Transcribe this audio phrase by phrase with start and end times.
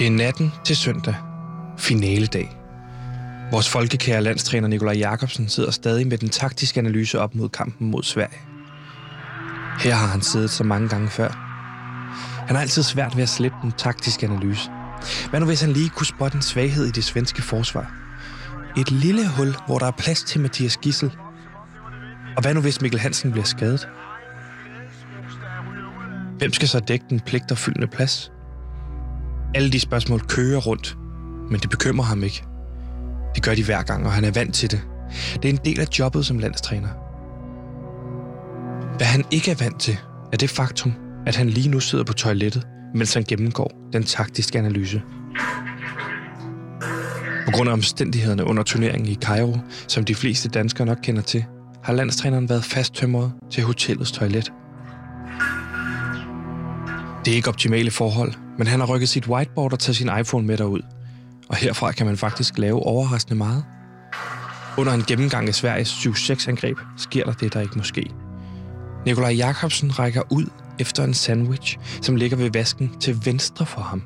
[0.00, 1.14] Det er natten til søndag,
[1.78, 2.56] finaledag.
[3.50, 8.02] Vores folkekære landstræner Nikolaj Jakobsen sidder stadig med den taktiske analyse op mod kampen mod
[8.02, 8.38] Sverige.
[9.80, 11.28] Her har han siddet så mange gange før.
[12.46, 14.70] Han har altid svært ved at slippe den taktiske analyse.
[15.30, 17.92] Hvad nu hvis han lige kunne spotte en svaghed i det svenske forsvar?
[18.78, 21.12] Et lille hul, hvor der er plads til Mathias Gissel.
[22.36, 23.88] Og hvad nu hvis Mikkel Hansen bliver skadet?
[26.38, 28.32] Hvem skal så dække den pligterfyldende plads?
[29.54, 30.96] Alle de spørgsmål kører rundt,
[31.50, 32.44] men det bekymrer ham ikke.
[33.34, 34.80] Det gør de hver gang, og han er vant til det.
[35.34, 36.88] Det er en del af jobbet som landstræner.
[38.96, 39.98] Hvad han ikke er vant til,
[40.32, 40.92] er det faktum,
[41.26, 45.02] at han lige nu sidder på toilettet, mens han gennemgår den taktiske analyse.
[47.46, 51.44] På grund af omstændighederne under turneringen i Cairo, som de fleste danskere nok kender til,
[51.84, 54.52] har landstræneren været fasttømret til hotellets toilet.
[57.24, 60.46] Det er ikke optimale forhold, men han har rykket sit whiteboard og taget sin iPhone
[60.46, 60.80] med derud.
[61.48, 63.64] Og herfra kan man faktisk lave overraskende meget.
[64.78, 68.10] Under en gennemgang af Sveriges 7-6-angreb sker der det, der ikke må ske.
[69.06, 70.44] Nikolaj Jakobsen rækker ud
[70.78, 74.02] efter en sandwich, som ligger ved vasken til venstre for ham.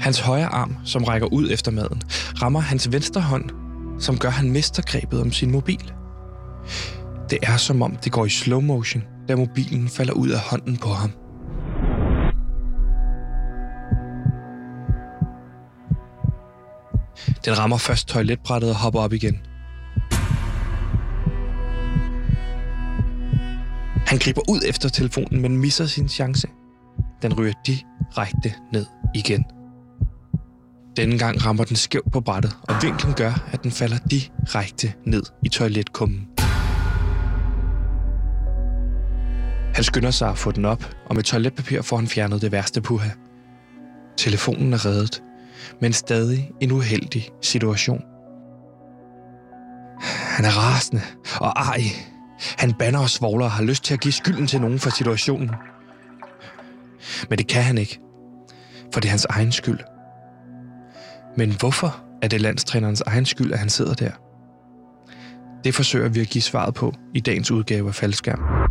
[0.00, 2.02] Hans højre arm, som rækker ud efter maden,
[2.42, 3.50] rammer hans venstre hånd,
[4.00, 5.92] som gør, at han mister grebet om sin mobil.
[7.30, 10.76] Det er som om det går i slow motion, da mobilen falder ud af hånden
[10.76, 11.12] på ham.
[17.44, 19.38] Den rammer først toiletbrættet og hopper op igen.
[24.06, 26.48] Han griber ud efter telefonen, men misser sin chance.
[27.22, 29.44] Den ryger direkte ned igen.
[30.96, 35.22] Denne gang rammer den skævt på brættet, og vinklen gør, at den falder direkte ned
[35.44, 36.28] i toiletkummen.
[39.74, 42.80] Han skynder sig at få den op, og med toiletpapir får han fjernet det værste
[42.80, 43.08] puha.
[44.16, 45.22] Telefonen er reddet,
[45.80, 48.02] men stadig en uheldig situation.
[50.36, 51.02] Han er rasende
[51.40, 51.82] og ej.
[52.58, 55.50] Han banner og svogler og har lyst til at give skylden til nogen for situationen.
[57.30, 58.00] Men det kan han ikke,
[58.92, 59.78] for det er hans egen skyld.
[61.36, 64.10] Men hvorfor er det landstrænerens egen skyld, at han sidder der?
[65.64, 68.67] Det forsøger vi at give svaret på i dagens udgave af Faldskærm.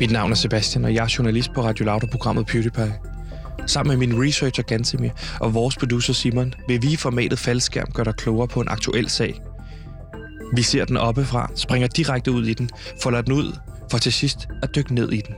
[0.00, 2.94] Mit navn er Sebastian, og jeg er journalist på Radio Lauter-programmet PewDiePie.
[3.66, 8.04] Sammen med min researcher Gantemir og vores producer Simon vil vi i formatet faldskærm gøre
[8.04, 9.40] dig klogere på en aktuel sag.
[10.56, 12.70] Vi ser den oppefra, springer direkte ud i den,
[13.02, 13.56] folder den ud,
[13.90, 15.34] for til sidst at dykke ned i den.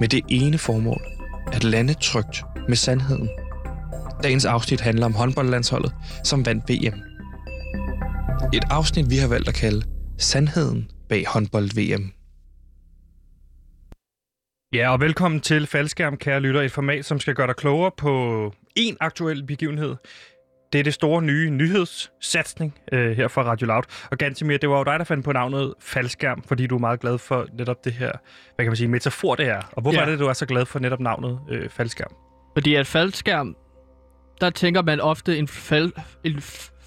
[0.00, 1.02] Med det ene formål,
[1.52, 3.28] at lande trygt med sandheden.
[4.22, 5.92] Dagens afsnit handler om håndboldlandsholdet,
[6.24, 7.00] som vandt VM.
[8.52, 9.82] Et afsnit, vi har valgt at kalde
[10.18, 12.12] Sandheden bag håndbold-VM.
[14.74, 16.60] Ja, og velkommen til Faldskærm, kære lytter.
[16.60, 19.96] Et format, som skal gøre dig klogere på en aktuel begivenhed.
[20.72, 23.82] Det er det store nye nyhedssatsning øh, her fra Radio Loud.
[24.10, 27.00] Og Gantimir, det var jo dig, der fandt på navnet Faldskærm, fordi du er meget
[27.00, 28.12] glad for netop det her,
[28.54, 29.60] hvad kan man sige, metafor det er.
[29.72, 30.06] Og hvorfor ja.
[30.06, 32.12] er det, du er så glad for netop navnet øh, Faldskærm?
[32.54, 33.56] Fordi at faldskærm,
[34.40, 35.92] der tænker man ofte en, fald,
[36.24, 36.40] en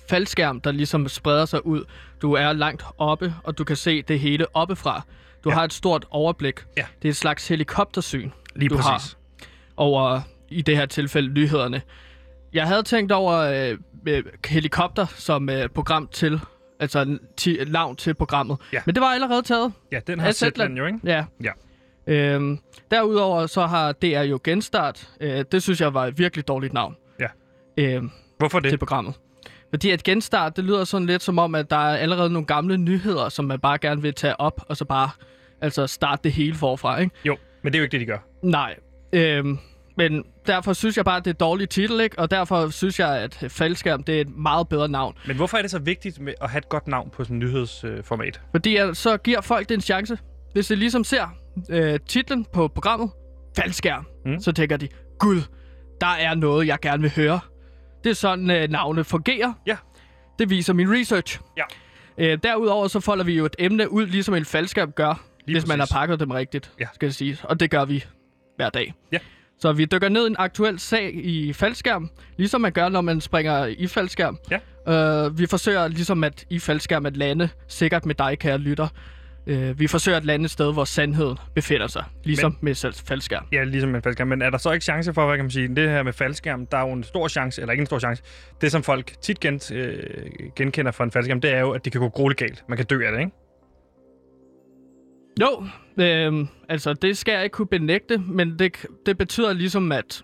[0.09, 1.83] faldskærm, der ligesom spreder sig ud.
[2.21, 5.05] Du er langt oppe, og du kan se det hele oppefra.
[5.43, 5.55] Du ja.
[5.55, 6.65] har et stort overblik.
[6.77, 6.85] Ja.
[7.01, 8.87] Det er et slags helikoptersyn, Lige du præcis.
[8.89, 9.01] har
[9.77, 11.81] over, i det her tilfælde, nyhederne.
[12.53, 13.77] Jeg havde tænkt over øh,
[14.07, 16.41] øh, helikopter som øh, program til,
[16.79, 18.57] altså ti- navn til programmet.
[18.73, 18.81] Ja.
[18.85, 19.73] Men det var allerede taget.
[19.91, 20.99] Ja, den har Zetland jo, ikke?
[21.03, 21.25] Ja.
[21.43, 21.51] Ja.
[22.07, 22.59] Øhm,
[22.91, 25.09] derudover så har DR jo Genstart.
[25.21, 26.95] Øh, det synes jeg var et virkelig dårligt navn.
[27.19, 27.27] Ja.
[27.77, 28.69] Øhm, Hvorfor det?
[28.69, 29.13] til programmet.
[29.73, 32.77] Fordi at genstart, det lyder sådan lidt som om, at der er allerede nogle gamle
[32.77, 35.09] nyheder, som man bare gerne vil tage op, og så bare
[35.61, 37.15] altså starte det hele forfra, ikke?
[37.25, 38.17] Jo, men det er jo ikke det, de gør.
[38.43, 38.75] Nej.
[39.13, 39.59] Øhm,
[39.97, 42.19] men derfor synes jeg bare, at det er et dårligt titel, ikke?
[42.19, 45.15] Og derfor synes jeg, at faldskærm, det er et meget bedre navn.
[45.27, 47.43] Men hvorfor er det så vigtigt med at have et godt navn på sådan et
[47.43, 48.41] nyhedsformat?
[48.51, 50.17] Fordi at, så giver folk det en chance.
[50.53, 51.35] Hvis de ligesom ser
[51.69, 53.09] øh, titlen på programmet,
[53.55, 54.39] faldskærm, mm.
[54.39, 54.87] så tænker de,
[55.19, 55.41] gud,
[56.01, 57.39] der er noget, jeg gerne vil høre.
[58.03, 59.53] Det er sådan, øh, navnet fungerer.
[59.67, 59.77] Ja.
[60.39, 61.39] Det viser min research.
[61.57, 61.63] Ja.
[62.17, 65.67] Øh, derudover så folder vi jo et emne ud, ligesom en faldskærm gør, Lige hvis
[65.67, 65.93] man har præcis.
[65.93, 66.85] pakket dem rigtigt, Ja.
[66.93, 67.37] skal jeg sige.
[67.43, 68.05] Og det gør vi
[68.55, 68.93] hver dag.
[69.11, 69.17] Ja.
[69.59, 73.21] Så vi dykker ned i en aktuel sag i faldskærm, ligesom man gør, når man
[73.21, 74.37] springer i faldskærm.
[74.51, 74.59] Ja.
[75.25, 78.87] Øh, vi forsøger ligesom at i faldskærm at lande sikkert med dig, kære lytter.
[79.47, 82.93] Øh, vi forsøger at lande et sted, hvor sandheden befinder sig, ligesom Men, med selv-
[83.07, 83.45] faldskærm.
[83.51, 84.27] Ja, ligesom med faldskærm.
[84.27, 86.65] Men er der så ikke chance for, hvad kan man sige, det her med faldskærm,
[86.65, 88.23] der er jo en stor chance, eller ikke en stor chance,
[88.61, 89.97] det som folk tit gen, øh,
[90.55, 92.63] genkender fra en faldskærm, det er jo, at det kan gå grueligt galt.
[92.69, 93.31] Man kan dø af det, ikke?
[95.41, 95.65] Jo,
[96.03, 100.23] øh, altså det skal jeg ikke kunne benægte, men det, det betyder ligesom, at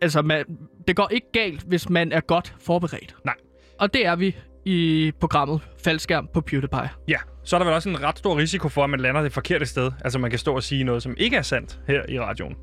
[0.00, 0.44] altså, man,
[0.88, 3.16] det går ikke galt, hvis man er godt forberedt.
[3.24, 3.34] Nej.
[3.80, 6.88] Og det er vi i programmet Faldskærm på PewDiePie.
[7.08, 9.32] Ja, så er der vel også en ret stor risiko for, at man lander det
[9.32, 9.90] forkerte sted.
[10.04, 12.56] Altså man kan stå og sige noget, som ikke er sandt her i radioen.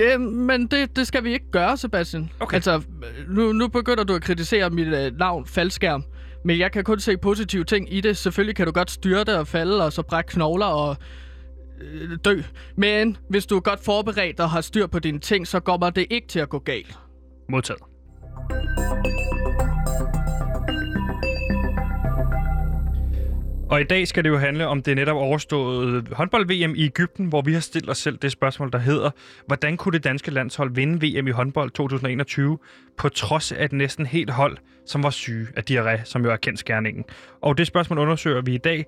[0.00, 2.30] Øh, men det, det skal vi ikke gøre, Sebastian.
[2.40, 2.54] Okay.
[2.54, 2.82] Altså,
[3.28, 6.04] nu, nu begynder du at kritisere mit øh, navn, Faldskærm.
[6.44, 8.16] Men jeg kan kun se positive ting i det.
[8.16, 10.96] Selvfølgelig kan du godt styrte og falde, og så brække knogler og
[11.80, 12.42] øh, dø.
[12.76, 16.06] Men hvis du er godt forberedt og har styr på dine ting, så kommer det
[16.10, 16.98] ikke til at gå galt.
[17.48, 17.89] Modtaget.
[23.70, 27.42] Og i dag skal det jo handle om det netop overståede håndbold-VM i Ægypten, hvor
[27.42, 29.10] vi har stillet os selv det spørgsmål, der hedder,
[29.46, 32.58] hvordan kunne det danske landshold vinde VM i håndbold 2021,
[32.98, 34.56] på trods af et næsten helt hold,
[34.86, 37.04] som var syge af diarré, som jo er kendt skærningen.
[37.42, 38.86] Og det spørgsmål undersøger vi i dag,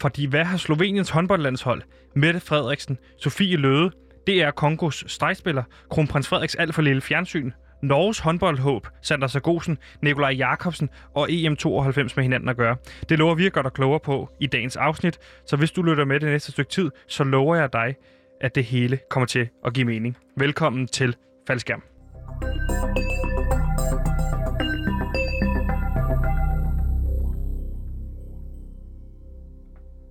[0.00, 1.82] fordi hvad har Sloveniens håndboldlandshold,
[2.16, 3.90] Mette Frederiksen, Sofie Løde,
[4.26, 7.50] det er Kongos stregspiller, kronprins Frederiks alt for lille fjernsyn,
[7.84, 12.76] Norges håndboldhåb, Sander Sargosen, Nikolaj Jakobsen og EM92 med hinanden at gøre.
[13.08, 16.04] Det lover vi at gøre dig klogere på i dagens afsnit, så hvis du lytter
[16.04, 17.94] med det næste stykke tid, så lover jeg dig,
[18.40, 20.16] at det hele kommer til at give mening.
[20.36, 21.16] Velkommen til
[21.46, 21.82] Faldskærm.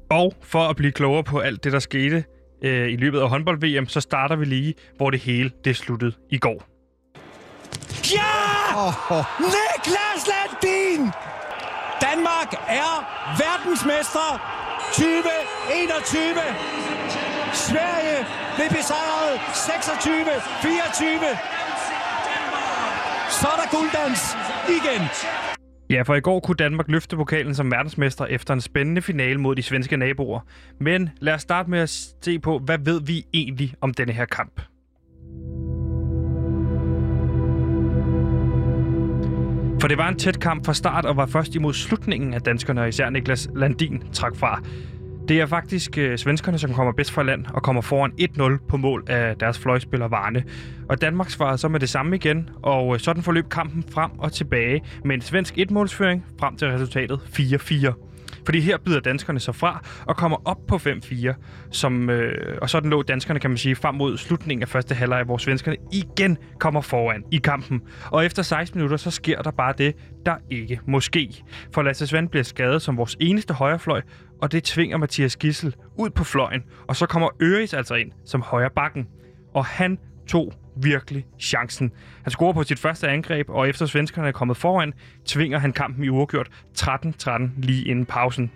[0.10, 2.24] Og for at blive klogere på alt det, der skete
[2.64, 6.38] øh, i løbet af håndbold-VM, så starter vi lige, hvor det hele det sluttede i
[6.38, 6.73] går.
[8.18, 8.92] Ja!
[9.56, 11.02] Niklas Landin!
[12.02, 12.92] Danmark er
[13.44, 14.30] verdensmester
[14.94, 16.24] 2021.
[17.54, 18.18] Sverige
[18.56, 21.38] blev besejret 26-24.
[23.30, 24.22] Så er der gulddans
[24.70, 25.02] igen.
[25.90, 29.56] Ja, for i går kunne Danmark løfte pokalen som verdensmester efter en spændende finale mod
[29.56, 30.40] de svenske naboer.
[30.80, 31.90] Men lad os starte med at
[32.22, 34.62] se på, hvad ved vi egentlig om denne her kamp?
[39.84, 42.82] For det var en tæt kamp fra start og var først imod slutningen, at danskerne
[42.82, 44.62] og især Niklas Landin trak fra.
[45.28, 48.12] Det er faktisk øh, svenskerne, som kommer bedst fra land og kommer foran
[48.62, 50.44] 1-0 på mål af deres fløjspiller Varne.
[50.90, 54.32] Og Danmark svarede så med det samme igen, og øh, sådan forløb kampen frem og
[54.32, 58.13] tilbage med en svensk etmålsføring frem til resultatet 4-4.
[58.46, 61.34] Fordi her byder danskerne sig fra og kommer op på 5-4.
[61.72, 65.24] Som, øh, og sådan lå danskerne, kan man sige, frem mod slutningen af første halvleg,
[65.24, 67.82] hvor svenskerne igen kommer foran i kampen.
[68.12, 69.96] Og efter 16 minutter, så sker der bare det,
[70.26, 71.44] der ikke må ske.
[71.74, 74.02] For Lasse Svand bliver skadet som vores eneste højrefløj,
[74.42, 76.62] og det tvinger Mathias Gissel ud på fløjen.
[76.88, 79.08] Og så kommer Øris altså ind som højre bakken.
[79.54, 79.98] Og han
[80.28, 81.92] tog virkelig chancen.
[82.24, 84.94] Han scorer på sit første angreb, og efter svenskerne er kommet foran,
[85.26, 86.50] tvinger han kampen i uafgjort
[86.80, 88.52] 13-13 lige inden pausen.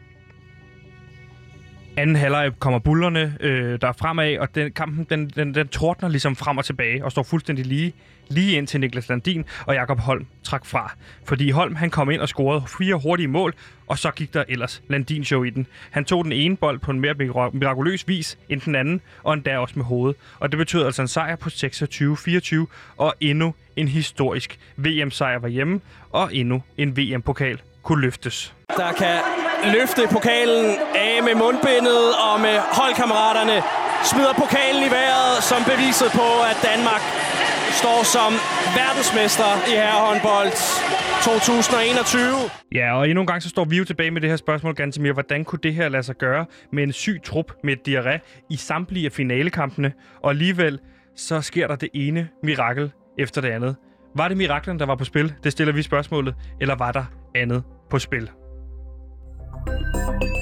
[1.97, 6.09] Anden halvleg kommer bullerne øh, der er fremad, og den, kampen den, den, den tordner
[6.09, 7.93] ligesom frem og tilbage og står fuldstændig lige,
[8.27, 10.93] lige ind til Niklas Landin og Jakob Holm trak fra.
[11.25, 13.53] Fordi Holm han kom ind og scorede fire hurtige mål,
[13.87, 15.67] og så gik der ellers Landin show i den.
[15.91, 17.13] Han tog den ene bold på en mere
[17.53, 20.17] mirakuløs vis end den anden, og endda også med hovedet.
[20.39, 22.65] Og det betød altså en sejr på 26-24,
[22.97, 28.53] og endnu en historisk VM-sejr var hjemme, og endnu en VM-pokal kunne løftes.
[28.77, 29.19] Der kan
[29.75, 33.57] løfte pokalen af med mundbindet og med holdkammeraterne.
[34.09, 37.03] Smider pokalen i vejret som beviset på, at Danmark
[37.81, 38.31] står som
[38.79, 40.51] verdensmester i herrehåndbold
[41.23, 42.49] 2021.
[42.79, 45.13] Ja, og endnu en gang så står vi jo tilbage med det her spørgsmål, Gantemir.
[45.13, 49.05] Hvordan kunne det her lade sig gøre med en syg trup med diarré i samtlige
[49.05, 49.93] af finalekampene?
[50.23, 50.79] Og alligevel
[51.15, 53.75] så sker der det ene mirakel efter det andet.
[54.15, 55.33] Var det miraklen, der var på spil?
[55.43, 56.35] Det stiller vi spørgsmålet.
[56.61, 58.29] Eller var der andet på spil?
[59.65, 60.36] Thank you.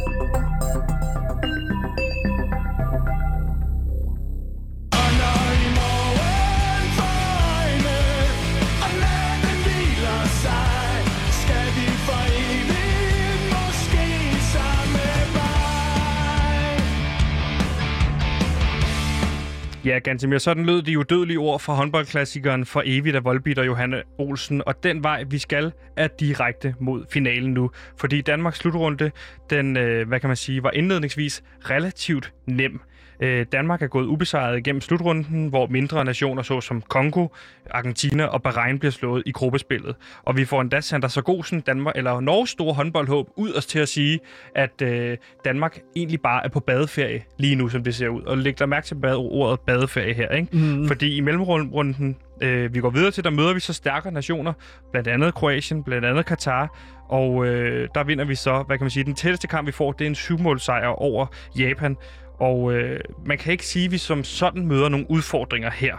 [19.95, 24.03] Ja, Gantemir, sådan lød de udødelige ord fra håndboldklassikeren for evigt af Volbeat og Johanne
[24.17, 24.61] Olsen.
[24.65, 27.71] Og den vej, vi skal, er direkte mod finalen nu.
[27.97, 29.11] Fordi Danmarks slutrunde,
[29.49, 32.81] den, øh, hvad kan man sige, var indledningsvis relativt nem.
[33.19, 37.27] Øh, Danmark er gået ubesejret igennem slutrunden, hvor mindre nationer såsom Kongo,
[37.71, 39.95] Argentina og Bahrain bliver slået i gruppespillet.
[40.23, 43.87] Og vi får endda Sander Sargosen, Danmark, eller Norges store håndboldhåb, ud os til at
[43.89, 44.19] sige,
[44.55, 48.21] at øh, Danmark egentlig bare er på badeferie lige nu, som det ser ud.
[48.21, 50.57] Og læg dig mærke til bad- ordet badeferie her, ikke?
[50.57, 50.87] Mm.
[50.87, 54.53] Fordi i mellemrunden, øh, vi går videre til, der møder vi så stærkere nationer,
[54.91, 56.77] blandt andet Kroatien, blandt andet Katar,
[57.09, 59.91] og øh, der vinder vi så, hvad kan man sige, den tætteste kamp, vi får,
[59.91, 61.25] det er en syvmålsejr over
[61.59, 61.97] Japan.
[62.39, 65.95] Og øh, man kan ikke sige, at vi som sådan møder nogle udfordringer her.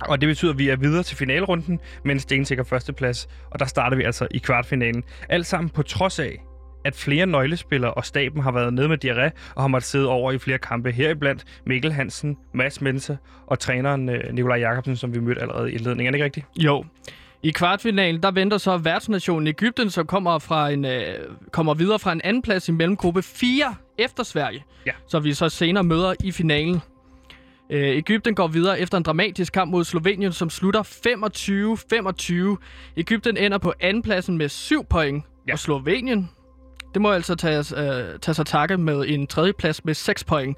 [0.00, 3.66] Og det betyder, at vi er videre til finalrunden, mens en stensikker førsteplads, og der
[3.66, 5.04] starter vi altså i kvartfinalen.
[5.28, 6.42] Alt sammen på trods af,
[6.84, 10.32] at flere nøglespillere og staben har været nede med diarré og har måttet sidde over
[10.32, 10.92] i flere kampe.
[10.92, 15.74] Heriblandt Mikkel Hansen, Mads Mense og træneren øh, Nikolaj Jakobsen, som vi mødte allerede i
[15.74, 16.06] indledningen.
[16.06, 16.46] Er det ikke rigtigt?
[16.56, 16.84] Jo.
[17.42, 21.02] I kvartfinalen, der venter så værtsnationen Ægypten, som kommer, fra en, øh,
[21.52, 24.64] kommer videre fra en anden plads i mellemgruppe 4 efter Sverige.
[24.86, 24.92] Ja.
[25.08, 26.80] Så vi så senere møder i finalen.
[27.70, 32.58] Øh, Ægypten går videre efter en dramatisk kamp mod Slovenien, som slutter 25-25.
[32.96, 35.52] Ægypten ender på andenpladsen med 7 point, Ja.
[35.52, 36.30] og Slovenien,
[36.94, 40.56] det må altså tage, øh, tage sig takke med en tredjeplads med 6 point.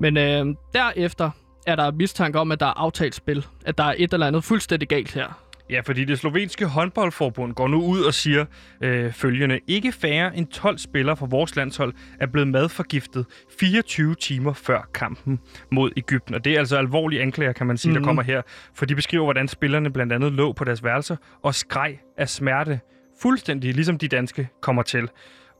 [0.00, 1.30] Men øh, derefter
[1.66, 3.46] er der mistanke om, at der er aftalt spil.
[3.66, 5.38] At der er et eller andet fuldstændig galt her.
[5.70, 8.44] Ja, fordi det slovenske håndboldforbund går nu ud og siger
[8.80, 9.60] øh, følgende.
[9.66, 13.26] Ikke færre end 12 spillere fra vores landshold er blevet madforgiftet
[13.58, 15.40] 24 timer før kampen
[15.72, 16.34] mod Ægypten.
[16.34, 18.02] Og det er altså alvorlige anklager, kan man sige, mm-hmm.
[18.02, 18.42] der kommer her.
[18.74, 22.80] For de beskriver, hvordan spillerne blandt andet lå på deres værelser og skreg af smerte.
[23.22, 25.08] Fuldstændig ligesom de danske kommer til.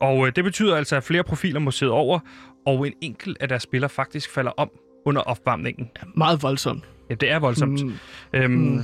[0.01, 2.19] Og øh, det betyder altså, at flere profiler må sidde over,
[2.65, 4.69] og en enkelt af deres spillere faktisk falder om
[5.05, 5.89] under opvarmningen.
[6.15, 6.83] Meget voldsomt.
[7.09, 7.83] Ja, det er voldsomt.
[7.83, 7.87] Mm.
[8.33, 8.39] Mm.
[8.39, 8.81] Øhm, mm.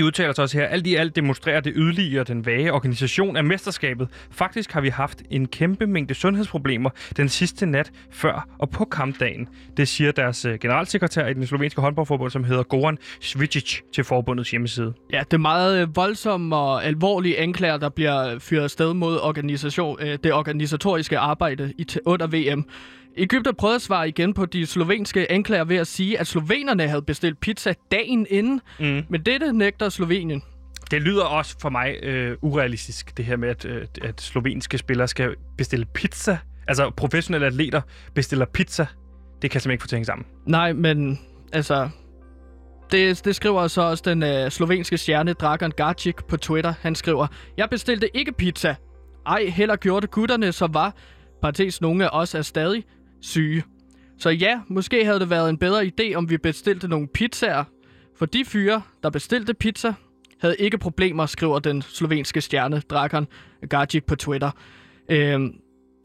[0.00, 3.44] De udtaler sig også her, alt i alt demonstrerer det yderligere den vage organisation af
[3.44, 4.08] mesterskabet.
[4.30, 9.48] Faktisk har vi haft en kæmpe mængde sundhedsproblemer den sidste nat før og på kampdagen.
[9.76, 14.50] Det siger deres øh, generalsekretær i den slovenske håndboldforbund, som hedder Goran Svicic til forbundets
[14.50, 14.92] hjemmeside.
[15.12, 19.98] Ja, det er meget øh, voldsomme og alvorlige anklager, der bliver fyret sted mod organisation,
[20.00, 21.72] øh, det organisatoriske arbejde
[22.04, 22.66] under VM.
[23.16, 27.02] Ægypten prøvede at svare igen på de slovenske anklager ved at sige, at slovenerne havde
[27.02, 29.02] bestilt pizza dagen inden, Mm.
[29.08, 30.42] men dette nægter Slovenien.
[30.90, 35.08] Det lyder også for mig øh, urealistisk, det her med, at, øh, at slovenske spillere
[35.08, 36.38] skal bestille pizza.
[36.68, 37.80] Altså professionelle atleter
[38.14, 38.86] bestiller pizza.
[39.42, 40.26] Det kan jeg simpelthen ikke få hænge sammen.
[40.46, 41.18] Nej, men
[41.52, 41.88] altså...
[42.92, 46.74] Det, det skriver så også den øh, slovenske stjerne Dragan Garcic på Twitter.
[46.80, 47.26] Han skriver,
[47.56, 48.74] Jeg bestilte ikke pizza.
[49.26, 50.94] Ej, heller gjorde det gutterne, som var,
[51.42, 52.84] parentes nogle af os er stadig,
[53.20, 53.64] syge.
[54.18, 57.64] Så ja, måske havde det været en bedre idé, om vi bestilte nogle pizzaer.
[58.16, 59.94] For de fyre, der bestilte pizza,
[60.40, 63.26] havde ikke problemer, skriver den slovenske stjerne Drakon
[63.68, 64.50] Gajic på Twitter.
[65.08, 65.54] Øhm,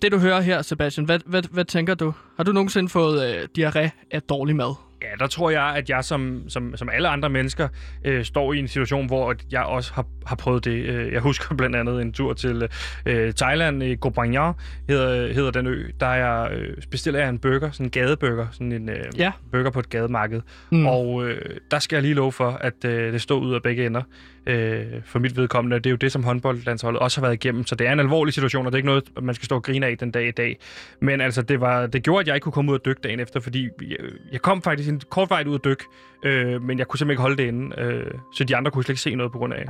[0.02, 2.14] det du hører her, Sebastian, hvad, hvad, hvad tænker du?
[2.38, 4.76] Har du nogensinde fået øh, diarré af dårlig mad?
[5.06, 7.68] Ja, der tror jeg, at jeg som, som, som alle andre mennesker
[8.06, 10.72] øh, står i en situation, hvor at jeg også har, har prøvet det.
[10.86, 12.68] Øh, Jeg husker blandt andet en tur til
[13.06, 14.54] øh, Thailand, i Koh Phangan
[14.90, 15.88] hedder, hedder den ø.
[16.00, 19.32] Der er jeg, øh, bestiller jeg en burger, sådan en gadeburger, sådan en øh, Ja.
[19.52, 20.42] burger på et gademarked.
[20.72, 20.86] Mm.
[20.88, 23.86] Og øh, der skal jeg lige love for, at øh, det står ud af begge
[23.86, 24.02] ender.
[24.48, 27.66] Øh, for mit vedkommende, det er jo det, som håndboldlandsholdet også har været igennem.
[27.66, 29.64] Så det er en alvorlig situation, og det er ikke noget, man skal stå og
[29.64, 30.58] grine af den dag i dag.
[31.02, 33.20] Men altså, det, var, det gjorde, at jeg ikke kunne komme ud og dykke dagen
[33.20, 33.98] efter, fordi jeg,
[34.32, 35.84] jeg kom faktisk en kort vej ud og dykke,
[36.24, 37.82] øh, men jeg kunne simpelthen ikke holde det inde.
[37.82, 39.66] Øh, så de andre kunne slet ikke se noget på grund af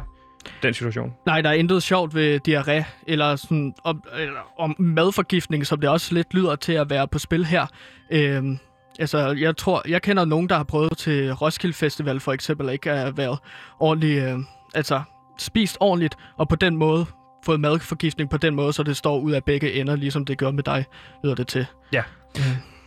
[0.63, 1.13] den situation.
[1.25, 5.89] Nej, der er intet sjovt ved diarré, eller, sådan, om, eller om madforgiftning, som det
[5.89, 7.65] også lidt lyder til at være på spil her.
[8.11, 8.57] Øhm,
[8.99, 12.91] altså, jeg tror, jeg kender nogen, der har prøvet til Roskilde Festival for eksempel, ikke
[12.91, 13.37] at være
[13.79, 14.39] ordentligt, øh,
[14.75, 15.01] altså
[15.37, 17.05] spist ordentligt, og på den måde
[17.45, 20.51] fået madforgiftning på den måde, så det står ud af begge ender, ligesom det gør
[20.51, 20.85] med dig,
[21.23, 21.65] lyder det til.
[21.93, 22.03] Ja.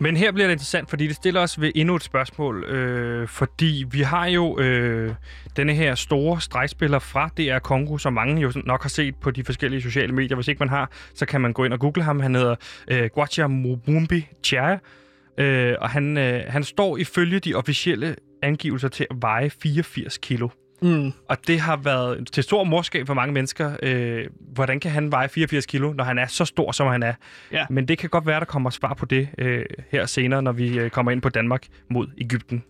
[0.01, 2.65] Men her bliver det interessant, fordi det stiller os ved endnu et spørgsmål.
[2.65, 5.15] Øh, fordi vi har jo øh,
[5.57, 9.45] denne her store stregspiller fra DR Kongo, som mange jo nok har set på de
[9.45, 10.35] forskellige sociale medier.
[10.35, 12.21] Hvis ikke man har, så kan man gå ind og google ham.
[12.21, 12.55] Han hedder
[12.89, 14.79] øh, Gwacha Mubumbi Chaya.
[15.39, 20.49] Øh, og han, øh, han står ifølge de officielle angivelser til at veje 84 kilo.
[20.83, 21.13] Mm.
[21.29, 23.77] Og det har været til stor morskab for mange mennesker.
[23.83, 27.15] Øh, hvordan kan han veje 84 kilo, når han er så stor, som han er?
[27.53, 27.67] Ja.
[27.71, 30.79] Men det kan godt være, der kommer svar på det øh, her senere, når vi
[30.79, 32.65] øh, kommer ind på Danmark mod Ægypten.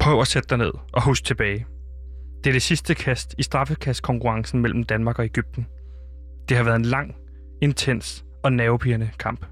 [0.00, 1.66] Prøv at sætte dig ned og husk tilbage.
[2.44, 5.66] Det er det sidste kast i straffekastkonkurrencen mellem Danmark og Ægypten.
[6.48, 7.16] Det har været en lang,
[7.62, 9.46] intens og nervepirrende kamp.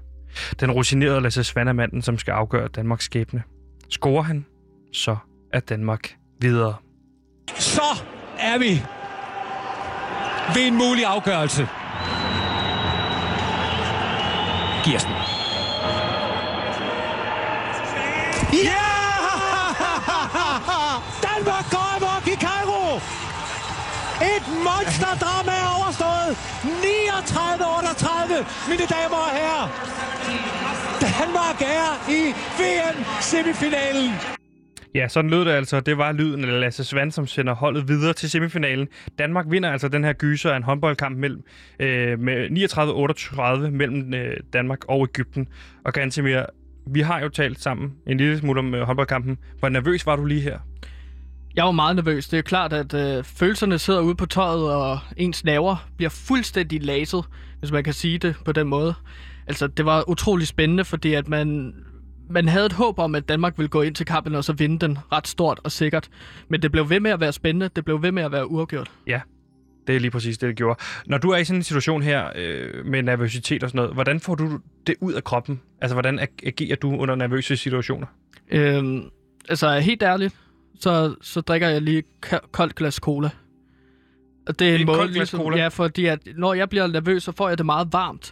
[0.59, 3.43] Den rutinerede Lasse Svandermanden, som skal afgøre Danmarks skæbne.
[3.89, 4.45] Scorer han,
[4.93, 5.17] så
[5.53, 6.75] er Danmark videre.
[7.55, 8.03] Så
[8.39, 8.81] er vi
[10.55, 11.67] ved en mulig afgørelse.
[14.83, 15.13] Kirsten.
[18.53, 18.69] Ja!
[18.69, 18.88] Yeah!
[24.67, 26.31] Monsterdrama er overstået!
[26.65, 29.67] 39-38, mine damer og herrer!
[31.01, 31.89] Danmark er
[32.19, 32.21] i
[32.59, 34.11] VM-semifinalen!
[34.95, 35.79] Ja, sådan lød det altså.
[35.79, 38.87] Det var lyden af Lasse Svand, som sender holdet videre til semifinalen.
[39.19, 41.41] Danmark vinder altså den her gyser af en håndboldkamp mellem,
[41.79, 42.47] øh, med
[43.67, 45.47] 39-38 mellem øh, Danmark og Ægypten.
[45.85, 46.41] Og Gantemir,
[46.87, 49.37] vi har jo talt sammen en lille smule om øh, håndboldkampen.
[49.59, 50.59] Hvor nervøs var du lige her?
[51.55, 52.27] Jeg var meget nervøs.
[52.27, 56.83] Det er klart, at øh, følelserne sidder ude på tøjet, og ens naver bliver fuldstændig
[56.83, 57.25] laset,
[57.59, 58.93] hvis man kan sige det på den måde.
[59.47, 61.73] Altså, det var utrolig spændende, fordi at man,
[62.29, 64.79] man havde et håb om, at Danmark ville gå ind til kampen og så vinde
[64.79, 66.09] den ret stort og sikkert.
[66.49, 67.69] Men det blev ved med at være spændende.
[67.75, 68.91] Det blev ved med at være uafgjort.
[69.07, 69.21] Ja,
[69.87, 70.79] det er lige præcis det, det gjorde.
[71.05, 74.19] Når du er i sådan en situation her øh, med nervøsitet og sådan noget, hvordan
[74.19, 75.61] får du det ud af kroppen?
[75.81, 78.07] Altså, hvordan ag- agerer du under nervøse situationer?
[78.51, 79.03] Øhm,
[79.49, 80.35] altså, helt ærligt,
[80.79, 82.03] så, så drikker jeg lige
[82.51, 83.29] koldt glas cola.
[84.47, 85.57] Og det er en Et måde, ligesom, cola?
[85.57, 88.31] Ja, fordi at, når jeg bliver nervøs, så får jeg det meget varmt.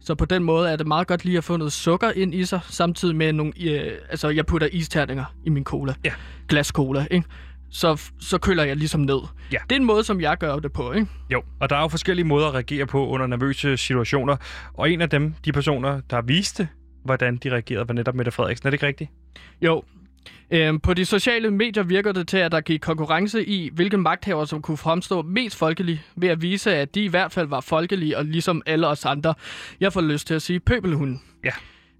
[0.00, 2.44] Så på den måde er det meget godt lige at få noget sukker ind i
[2.44, 5.94] sig, samtidig med nogle, øh, altså jeg putter isterninger i min cola.
[6.04, 6.12] Ja.
[6.48, 7.26] Glas cola, ikke?
[7.70, 9.18] Så, så køler jeg ligesom ned.
[9.52, 9.58] Ja.
[9.70, 11.06] Det er en måde, som jeg gør det på, ikke?
[11.30, 14.36] Jo, og der er jo forskellige måder at reagere på under nervøse situationer.
[14.74, 16.68] Og en af dem, de personer, der viste,
[17.04, 18.66] hvordan de reagerede, var netop Mette Frederiksen.
[18.66, 19.10] Er det ikke rigtigt?
[19.62, 19.82] Jo.
[20.50, 24.44] Øhm, på de sociale medier virker det til, at der gik konkurrence i, hvilke magthaver,
[24.44, 28.18] som kunne fremstå mest folkelige, ved at vise, at de i hvert fald var folkelige,
[28.18, 29.34] og ligesom alle os andre.
[29.80, 31.22] Jeg får lyst til at sige pøbelhunden.
[31.44, 31.50] Ja.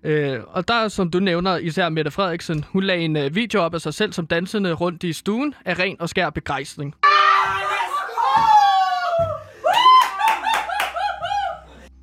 [0.03, 3.75] Øh, og der, som du nævner, især Mette Frederiksen, hun lagde en øh, video op
[3.75, 6.95] af sig selv som dansende rundt i stuen af ren og skær begejstring.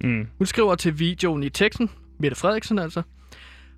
[0.01, 0.27] Mm.
[0.37, 3.01] Hun skriver til videoen i teksten, Mette Frederiksen altså,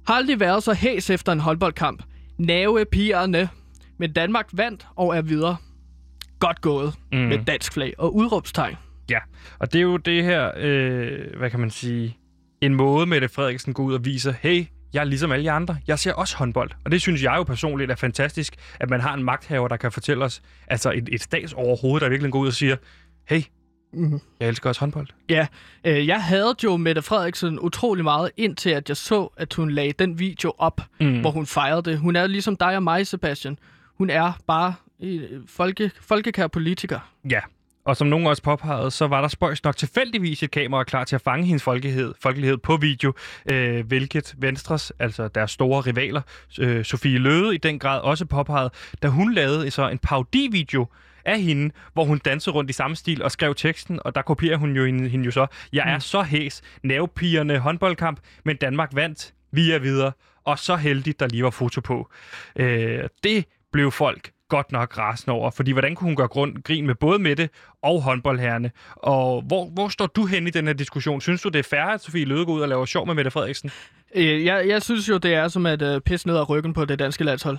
[0.07, 2.03] har aldrig været så hæs efter en håndboldkamp.
[2.37, 3.49] Nave pigerne.
[3.97, 5.57] Men Danmark vandt og er videre.
[6.39, 7.17] Godt gået mm.
[7.17, 8.75] med dansk flag og udråbstegn.
[9.09, 9.19] Ja,
[9.59, 12.17] og det er jo det her, øh, hvad kan man sige,
[12.61, 15.77] en måde Mette Frederiksen går ud og viser, hey, jeg er ligesom alle jer andre.
[15.87, 16.71] Jeg ser også håndbold.
[16.85, 19.91] Og det synes jeg jo personligt er fantastisk, at man har en magthaver, der kan
[19.91, 22.75] fortælle os, altså et, et statsoverhoved, der virkelig går ud og siger,
[23.29, 23.41] hey,
[23.93, 24.21] Mhm.
[24.39, 25.07] jeg elsker også håndbold.
[25.29, 25.47] Ja,
[25.83, 29.93] øh, jeg havde jo Mette Frederiksen utrolig meget, indtil at jeg så, at hun lagde
[29.99, 31.19] den video op, mm.
[31.21, 31.99] hvor hun fejrede det.
[31.99, 33.59] Hun er ligesom dig og mig, Sebastian.
[33.97, 34.73] Hun er bare
[35.03, 36.99] øh, folke, folkekær politiker.
[37.31, 37.39] Ja,
[37.87, 41.15] og som nogen også påpegede, så var der spøjs nok tilfældigvis et kamera klar til
[41.15, 43.13] at fange hendes folkelighed, folkelighed på video,
[43.51, 46.21] øh, hvilket Venstres, altså deres store rivaler,
[46.59, 48.69] øh, Sofie Løde i den grad også påpegede,
[49.01, 50.87] da hun lavede så en parodi-video
[51.27, 54.57] af hende, hvor hun dansede rundt i samme stil og skrev teksten, og der kopierer
[54.57, 55.47] hun jo hende, hende jo så.
[55.73, 60.11] Jeg er så hæs, nervepigerne håndboldkamp, men Danmark vandt, vi er videre,
[60.43, 62.09] og så heldigt, der lige var foto på.
[62.55, 66.87] Øh, det blev folk godt nok rasende over, fordi hvordan kunne hun gøre grund, grin
[66.87, 67.49] med både Mette
[67.83, 68.71] og håndboldherrene?
[68.95, 71.21] Og hvor, hvor står du hen i den her diskussion?
[71.21, 73.31] Synes du, det er fair, at Sofie Løde går ud og laver sjov med Mette
[73.31, 73.71] Frederiksen?
[74.15, 76.85] Øh, jeg, jeg synes jo, det er som at øh, pisse ned ad ryggen på
[76.85, 77.57] det danske landshold.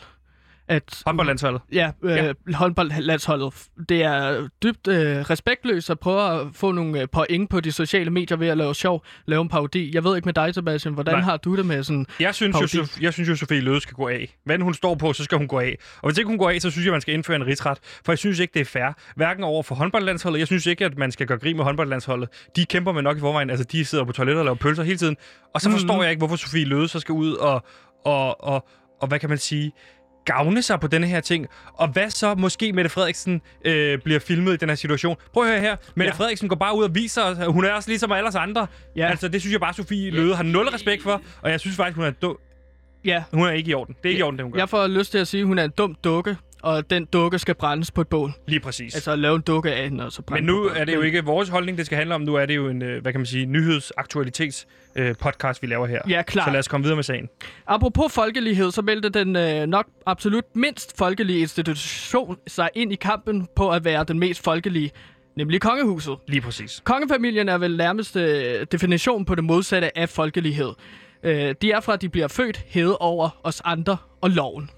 [0.68, 1.60] At, Håndboldlandsholdet?
[1.72, 2.32] Ja, øh, Ja.
[2.54, 3.54] håndboldlandsholdet.
[3.88, 8.10] Det er dybt øh, respektløst at prøve at få nogle øh, point på de sociale
[8.10, 9.90] medier ved at lave sjov, lave en parodi.
[9.94, 11.20] Jeg ved ikke med dig, Sebastian, hvordan Nej.
[11.22, 12.06] Har du det med sådan...
[12.20, 12.76] Jeg synes, jo, Parodi.
[12.78, 14.36] Sof- jeg synes jo, Sofie Løde skal gå af.
[14.44, 15.78] Hvad hun står på, så skal hun gå af.
[16.02, 17.78] Og hvis ikke hun går af, så synes jeg, man skal indføre en rigsret.
[18.04, 18.96] For jeg synes ikke, det er fair.
[19.16, 20.38] Hverken over for håndboldlandsholdet.
[20.38, 22.28] Jeg synes ikke, at man skal gøre grin med håndboldlandsholdet.
[22.56, 23.50] De kæmper med nok i forvejen.
[23.50, 25.16] Altså, de sidder på toilettet og laver pølser hele tiden.
[25.54, 26.02] Og så forstår Mhm.
[26.02, 27.64] jeg ikke, hvorfor Sofie Løde så skal ud og,
[28.04, 28.68] og, og,
[29.00, 29.72] og hvad kan man sige,
[30.28, 31.46] gavne sig på denne her ting.
[31.74, 35.16] Og hvad så måske Mette Frederiksen øh, bliver filmet i den her situation?
[35.32, 35.76] Prøv at høre her.
[35.76, 36.04] Mette ja.
[36.04, 36.12] Ja.
[36.12, 38.66] Frederiksen går bare ud og viser at hun er også ligesom alle os andre.
[38.96, 39.06] Ja.
[39.10, 41.22] Altså, det synes jeg bare, Sofie Løde har nul respekt for.
[41.42, 42.36] Og jeg synes faktisk, hun er dum.
[43.04, 43.94] Ja, Hun er ikke i orden.
[44.02, 44.58] Det er ikke i orden, det hun gør.
[44.58, 47.38] jeg får lyst til at sige, at hun er en dum dukke, og den dukke
[47.38, 48.32] skal brændes på et bål.
[48.48, 48.94] Lige præcis.
[48.94, 51.00] Altså at lave en dukke af hende, og så brænde Men nu er det jo
[51.00, 52.20] ikke vores holdning, det skal handle om.
[52.20, 54.66] Nu er det jo en, øh, hvad kan man sige, nyhedsaktualitets
[54.96, 56.00] øh, podcast, vi laver her.
[56.08, 56.46] Ja, klart.
[56.46, 57.28] Så lad os komme videre med sagen.
[57.66, 63.46] Apropos folkelighed, så meldte den øh, nok absolut mindst folkelige institution sig ind i kampen
[63.56, 64.90] på at være den mest folkelige,
[65.36, 66.16] nemlig kongehuset.
[66.28, 66.80] Lige præcis.
[66.84, 70.72] Kongefamilien er vel nærmest øh, definition på det modsatte af folkelighed.
[71.22, 74.70] Øh, de er fra, at de bliver født hævet over os andre og loven.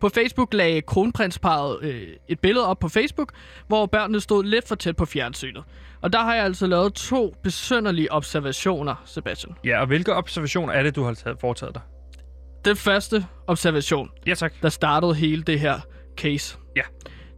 [0.00, 3.32] På Facebook lagde kronprinsparet øh, et billede op på Facebook,
[3.68, 5.64] hvor børnene stod lidt for tæt på fjernsynet.
[6.02, 9.54] Og der har jeg altså lavet to besønderlige observationer, Sebastian.
[9.64, 11.82] Ja, og hvilke observationer er det, du har taget, foretaget dig?
[12.64, 14.52] Den første observation, Ja, tak.
[14.62, 15.80] der startede hele det her
[16.16, 16.82] case, Ja.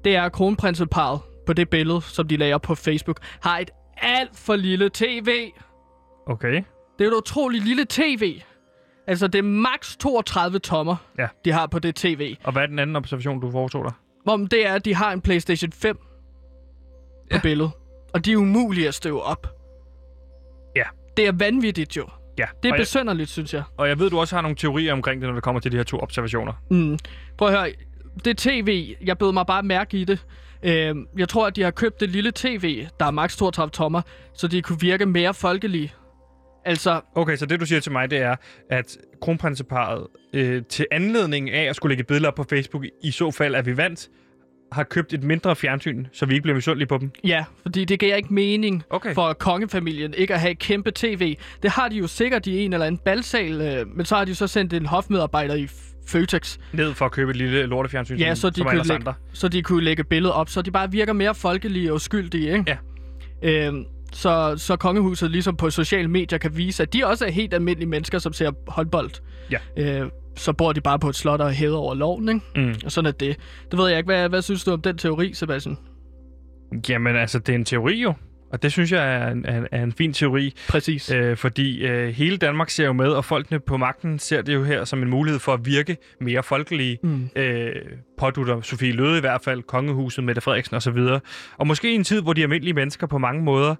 [0.05, 3.71] det er, at kronprinseparet på det billede, som de lagde op på Facebook, har et
[3.97, 5.51] alt for lille tv.
[6.27, 6.63] Okay.
[6.99, 8.41] Det er et utroligt lille tv.
[9.09, 11.27] Altså, det er maks 32 tommer, Ja.
[11.45, 12.37] de har på det tv.
[12.45, 13.93] Og hvad er den anden observation, du foretog dig?
[14.27, 16.03] Om det er, at de har en PlayStation 5 på
[17.33, 17.41] Ja.
[17.43, 17.73] billedet.
[18.15, 19.47] Og de er umulige at støve op.
[20.77, 20.83] Ja.
[21.17, 22.07] Det er vanvittigt jo.
[22.39, 22.45] Ja.
[22.63, 23.63] Det er og, jeg, besønderligt, synes jeg.
[23.77, 25.77] og jeg ved, du også har nogle teorier omkring det, når det kommer til de
[25.77, 26.53] her to observationer.
[26.71, 26.99] Mm.
[27.39, 27.73] Prøv at høre.
[28.25, 30.27] Det tv, jeg bed mig bare mærke i det.
[30.63, 34.03] Øh, jeg tror, at de har købt det lille tv, der er maks 32 tommer,
[34.35, 35.93] så de kunne virke mere folkelige.
[36.69, 38.37] Altså, Okay, så det du siger til mig, det er,
[38.71, 43.31] at kronprinseparet øh, til anledning af at skulle lægge billeder op på Facebook, i så
[43.31, 44.09] fald er vi vandt,
[44.73, 47.11] har købt et mindre fjernsyn, så vi ikke bliver misundelige på dem.
[47.25, 49.15] ja, fordi det giver ikke mening Okay.
[49.15, 51.37] for kongefamilien ikke at have et kæmpe tv.
[51.63, 54.35] Det har de jo sikkert i en eller anden balsal, øh, men så har de
[54.35, 55.69] så sendt en hofmedarbejder i
[56.07, 59.15] Føtex, Ned for at købe et lille lortefjernsyn, ja, så de, kunne lægge, andre.
[59.33, 62.77] så de kunne lægge billedet op, så de bare virker mere folkelige og uskyldige, ikke?
[63.43, 63.67] Ja.
[63.67, 67.55] Øhm, så, så kongehuset ligesom på sociale medier kan vise, at de også er helt
[67.55, 69.11] almindelige mennesker, som ser håndbold.
[69.51, 69.59] Ja.
[69.77, 72.41] Øh, så bor de bare på et slot og er hævet over loven, ikke?
[72.57, 72.75] Mm.
[72.85, 73.37] Og sådan er det.
[73.71, 74.07] Det ved jeg ikke.
[74.07, 75.77] Hvad, hvad synes du om den teori, Sebastian?
[76.89, 78.15] Jamen altså, det er en teori jo.
[78.51, 81.11] Og det synes jeg er en, er, er en fin teori, Præcis.
[81.11, 84.65] øh, fordi øh, hele Danmark ser jo med, og folkene på magten ser det jo
[84.65, 86.99] her som en mulighed for at virke mere folkelige.
[87.03, 87.29] Mm.
[87.37, 87.73] Øh,
[88.19, 90.99] pådutter Sofie Løde i hvert fald, kongehuset, Mette Frederiksen osv.
[91.57, 93.75] Og måske i en tid, hvor de almindelige mennesker på mange måder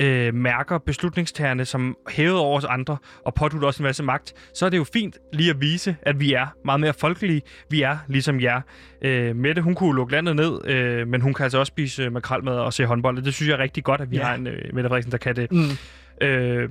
[0.00, 4.66] øh, mærker beslutningstagerne som hævet over os andre, og pådutter også en masse magt, så
[4.66, 7.42] er det jo fint lige at vise, at vi er meget mere folkelige.
[7.70, 8.60] Vi er ligesom jer.
[9.02, 12.12] Øh, Mette, hun kunne lukke landet ned, øh, men hun kan altså også spise øh,
[12.12, 13.18] makrelmad og se håndbold.
[13.18, 14.24] og Det synes jeg er rigtig godt, at vi Ja.
[14.24, 15.52] har en øh, Mette Frederiksen, der kan det.
[15.52, 16.26] Mm.
[16.26, 16.70] Øh,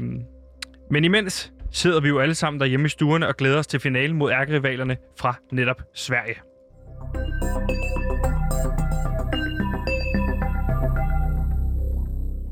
[0.91, 4.17] men imens sidder vi jo alle sammen derhjemme i stuerne og glæder os til finalen
[4.17, 6.35] mod ærkerivalerne fra netop Sverige.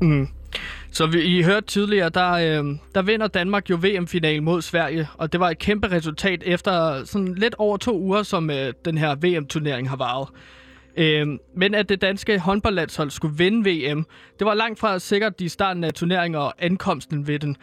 [0.02, 0.28] Mm.
[0.90, 5.32] Så vi, I hørte tidligere, der, øh, der vinder Danmark jo VM-finalen mod Sverige, og
[5.32, 9.14] det var et kæmpe resultat efter sådan lidt over to uger, som øh, den her
[9.14, 10.28] VM-turnering har varet.
[10.96, 14.06] Øh, men at det danske håndboldlandshold skulle vinde VM,
[14.38, 17.56] det var langt fra sikkert i starten af turneringen og ankomsten ved den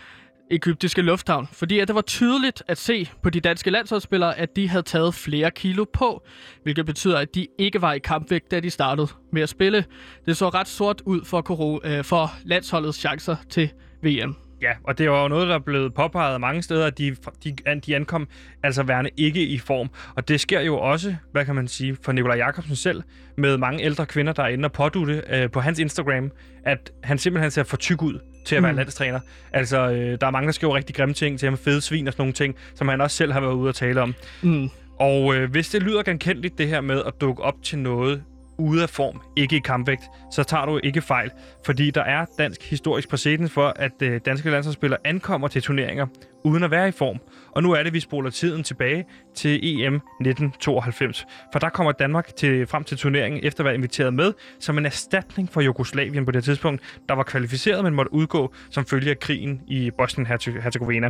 [0.51, 4.69] egyptiske lufthavn, fordi at det var tydeligt at se på de danske landsholdsspillere, at de
[4.69, 6.23] havde taget flere kilo på,
[6.63, 9.86] hvilket betyder, at de ikke var i kampvægt, da de startede med at spille.
[10.25, 13.71] Det så ret sort ud for, koro- øh, for landsholdets chancer til
[14.03, 14.36] VM.
[14.62, 17.55] Ja, og det var jo noget, der er blevet påpeget mange steder, at de, de,
[17.86, 18.27] de ankom
[18.63, 19.89] altså værende ikke i form.
[20.15, 23.03] Og det sker jo også, hvad kan man sige, for Nikolaj Jakobsen selv,
[23.38, 26.31] med mange ældre kvinder, der er inde og pådutte øh, på hans Instagram,
[26.65, 28.77] at han simpelthen ser for tyk ud til at være Mm.
[28.77, 29.19] landstræner.
[29.53, 32.13] Altså, øh, der er mange, der skriver rigtig grimme ting til ham, fede svin og
[32.13, 34.15] sådan nogle ting, som han også selv har været ude at tale om.
[34.41, 34.69] Mm.
[34.99, 38.23] Og øh, hvis det lyder genkendeligt, det her med at dukke op til noget
[38.58, 41.32] ude af form, ikke i kampvægt, så tager du ikke fejl.
[41.65, 46.08] Fordi der er dansk historisk præcedens for, at øh, danske landsholdsspillere ankommer til turneringer
[46.44, 47.20] uden at være i form.
[47.52, 51.26] Og nu er det, vi spoler tiden tilbage til EM 1992.
[51.52, 54.86] For der kommer Danmark til, frem til turneringen efter at være inviteret med som en
[54.86, 59.20] erstatning for Jugoslavien på det tidspunkt, der var kvalificeret, men måtte udgå som følge af
[59.20, 61.10] krigen i Bosnien-Herzegovina.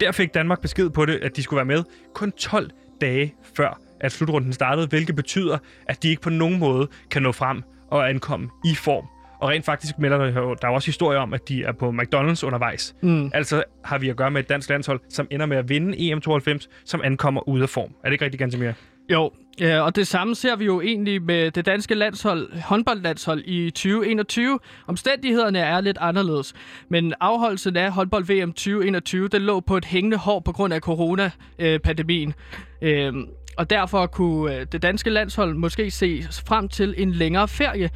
[0.00, 3.80] Der fik Danmark besked på det, at de skulle være med kun 12 dage før,
[4.00, 5.58] at slutrunden startede, hvilket betyder,
[5.88, 9.04] at de ikke på nogen måde kan nå frem og ankomme i form.
[9.40, 11.90] Og rent faktisk melder der jo, der er også historier om, at de er på
[11.90, 12.94] McDonald's undervejs.
[13.02, 13.30] Mm.
[13.34, 16.66] Altså har vi at gøre med et dansk landshold, som ender med at vinde EM92,
[16.84, 17.90] som ankommer ude af form.
[18.04, 18.72] Er det ikke rigtigt, Gantemir?
[19.12, 19.30] Jo,
[19.60, 24.58] ja, og det samme ser vi jo egentlig med det danske landshold, håndboldlandshold i 2021.
[24.86, 26.54] Omstændighederne er lidt anderledes,
[26.90, 32.34] men afholdelsen af håndbold-VM 2021, den lå på et hængende hår på grund af coronapandemien.
[32.82, 33.26] Øhm,
[33.58, 37.90] og derfor kunne øh, det danske landshold måske se frem til en længere ferie.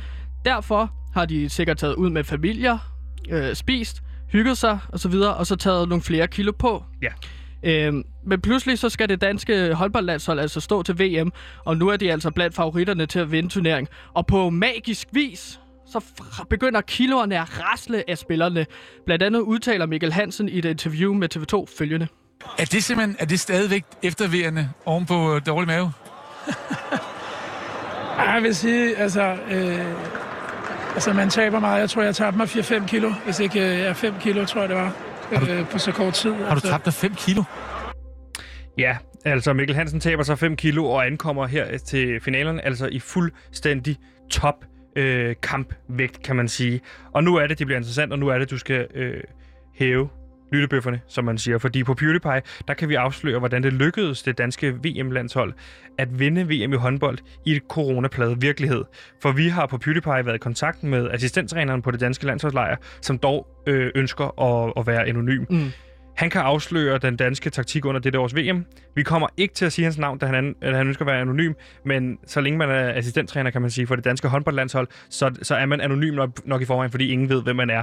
[0.44, 2.78] Derfor har de sikkert taget ud med familier,
[3.30, 6.84] øh, spist, hygget sig osv., og så taget nogle flere kilo på.
[7.02, 7.08] Ja.
[7.64, 11.32] Øhm, men pludselig så skal det danske håndboldlandshold altså stå til VM,
[11.64, 13.88] og nu er de altså blandt favoritterne til at vinde turnering.
[14.14, 16.04] Og på magisk vis, så
[16.50, 18.66] begynder kiloerne at rasle af spillerne.
[19.06, 22.06] Blandt andet udtaler Mikkel Hansen i et interview med TV2 følgende.
[22.58, 25.92] Er det simpelthen er det stadigvæk efterværende oven på øh, dårlig mave?
[28.18, 29.86] Jeg vil sige, altså, øh,
[30.94, 31.80] altså man taber meget.
[31.80, 34.68] Jeg tror, jeg tabte mig 4-5 kilo, hvis ikke øh, ja, 5 kilo, tror jeg
[34.68, 34.92] det var,
[35.32, 36.32] øh, på så kort tid.
[36.32, 37.42] Har du altså, tabt dig 5 kilo?
[38.78, 42.98] Ja, altså Mikkel Hansen taber sig 5 kilo og ankommer her til finalerne, altså i
[42.98, 43.96] fuldstændig
[44.30, 44.64] top
[44.96, 46.80] øh, kampvægt, kan man sige.
[47.12, 49.20] Og nu er det, det bliver interessant, og nu er det, du skal øh,
[49.74, 50.08] hæve
[50.52, 51.58] lyttebøfferne, som man siger.
[51.58, 55.52] Fordi på PewDiePie, der kan vi afsløre, hvordan det lykkedes det danske VM-landshold
[55.98, 58.84] at vinde VM i håndbold i et coronapladet virkelighed.
[59.22, 63.18] For vi har på PewDiePie været i kontakt med assistenttræneren på det danske landsholdslejr, som
[63.18, 65.44] dog øh, ønsker at, at være anonym.
[65.50, 65.70] Mm.
[66.16, 68.64] Han kan afsløre den danske taktik under dette års VM.
[68.94, 71.20] Vi kommer ikke til at sige hans navn, da han, at han ønsker at være
[71.20, 71.52] anonym,
[71.84, 75.54] men så længe man er assistenttræner, kan man sige, for det danske håndboldlandshold, så, så
[75.54, 77.82] er man anonym nok, nok i forvejen, fordi ingen ved, hvem man er.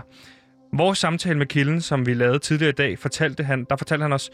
[0.73, 4.13] Vores samtale med kilden, som vi lavede tidligere i dag, fortalte han, der fortalte han
[4.13, 4.29] os,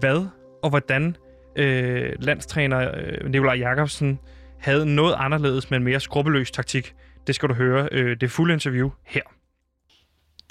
[0.00, 0.26] hvad
[0.62, 1.16] og hvordan
[1.56, 4.18] øh, landstræner øh, Nikolaj Jakobsen
[4.60, 6.94] havde noget anderledes, men mere skrupelløs taktik.
[7.26, 9.22] Det skal du høre øh, det fulde interview her.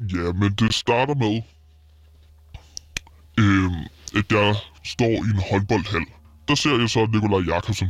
[0.02, 1.42] Ja, men det starter med,
[3.40, 3.72] øh,
[4.20, 6.06] at jeg står i en håndboldhal.
[6.48, 7.88] Der ser jeg så Nikolaj Jakobsen.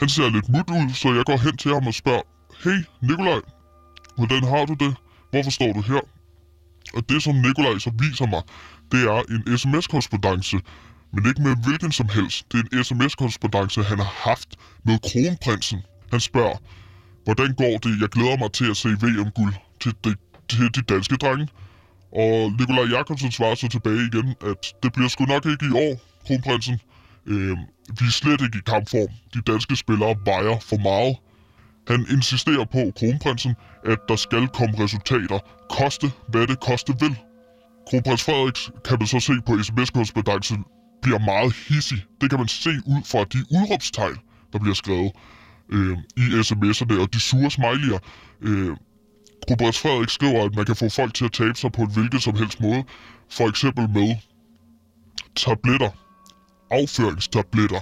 [0.00, 2.22] Han ser lidt mut ud, så jeg går hen til ham og spørger,
[2.64, 3.40] Hey Nikolaj,
[4.16, 4.96] hvordan har du det?
[5.30, 6.00] Hvorfor står du her?
[6.94, 8.42] Og det, som Nikolaj så viser mig,
[8.92, 10.56] det er en sms-korrespondence,
[11.12, 12.52] men ikke med hvilken som helst.
[12.52, 14.48] Det er en sms-korrespondence, han har haft
[14.84, 15.78] med kronprinsen.
[16.10, 16.56] Han spørger,
[17.24, 18.00] hvordan går det?
[18.00, 20.14] Jeg glæder mig til at se VM-guld til de,
[20.48, 21.48] til de danske drenge.
[22.12, 25.92] Og Nikolaj Jakobsen svarer så tilbage igen, at det bliver sgu nok ikke i år,
[26.26, 26.80] kronprinsen.
[27.26, 27.56] Øh,
[27.98, 29.12] vi er slet ikke i kampform.
[29.34, 31.16] De danske spillere vejer for meget.
[31.88, 35.38] Han insisterer på, kronprinsen, at der skal komme resultater.
[35.70, 37.16] Koste, hvad det koste vil.
[37.90, 40.64] Kronprins Frederik kan man så se på sms-korrespondancen
[41.02, 42.04] bliver meget hissig.
[42.20, 44.18] Det kan man se ud fra de udråbstegn,
[44.52, 45.12] der bliver skrevet
[45.72, 47.98] øh, i sms'erne, og de sure smiley'er.
[48.42, 48.76] Øh,
[49.46, 52.22] Kronprins Frederik skriver, at man kan få folk til at tabe sig på en hvilket
[52.22, 52.84] som helst måde.
[53.30, 54.16] For eksempel med
[55.36, 55.90] tabletter.
[56.70, 57.80] Afføringstabletter.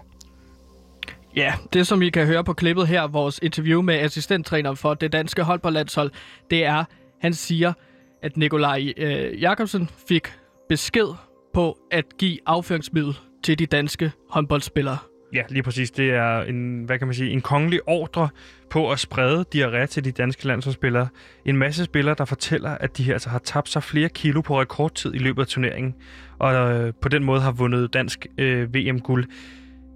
[1.37, 5.13] Ja, det som I kan høre på klippet her, vores interview med assistenttræneren for det
[5.13, 6.11] danske håndboldlandshold,
[6.51, 6.85] det er,
[7.21, 7.73] han siger,
[8.23, 10.29] at Nikolaj øh, Jakobsen fik
[10.69, 11.07] besked
[11.55, 14.99] på at give afføringsmiddel til de danske håndboldspillere.
[15.35, 15.91] Ja, lige præcis.
[15.91, 18.29] Det er en, hvad kan man sige, en kongelig ordre
[18.71, 21.09] på at sprede diarré til de danske landsholdsspillere.
[21.45, 25.15] En masse spillere, der fortæller, at de altså har tabt sig flere kilo på rekordtid
[25.15, 25.95] i løbet af turneringen,
[26.39, 29.27] og øh, på den måde har vundet dansk øh, VM-guld.